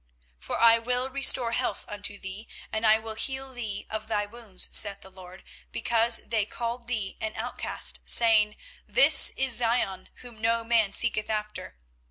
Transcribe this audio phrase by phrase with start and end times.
[0.39, 4.25] 24:030:017 For I will restore health unto thee, and I will heal thee of thy
[4.25, 8.55] wounds, saith the LORD; because they called thee an Outcast, saying,
[8.87, 11.77] This is Zion, whom no man seeketh after.